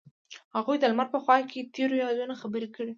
[0.55, 2.89] هغوی د لمر په خوا کې تیرو یادونو خبرې کړې.